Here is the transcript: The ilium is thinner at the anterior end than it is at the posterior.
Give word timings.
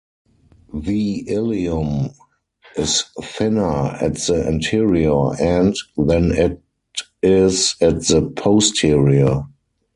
The 0.73 1.25
ilium 1.29 2.09
is 2.75 3.03
thinner 3.21 3.91
at 4.01 4.15
the 4.15 4.47
anterior 4.47 5.35
end 5.39 5.75
than 5.95 6.31
it 6.31 6.59
is 7.21 7.75
at 7.79 8.07
the 8.07 8.23
posterior. 8.35 9.45